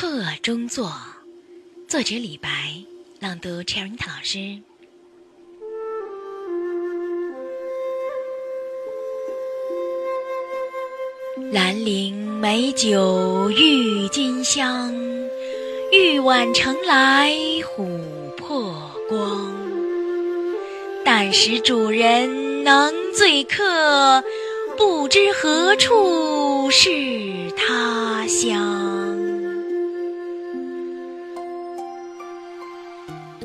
[0.00, 0.08] 客
[0.42, 0.90] 中作，
[1.86, 2.48] 作者李白，
[3.18, 4.58] 朗读 Cherry 老师。
[11.52, 14.90] 兰陵美酒郁金香，
[15.92, 17.30] 玉碗盛来
[17.76, 18.00] 琥
[18.38, 18.74] 珀
[19.06, 19.52] 光。
[21.04, 24.24] 但使主人能醉客，
[24.78, 26.88] 不知何处是
[27.54, 28.79] 他乡。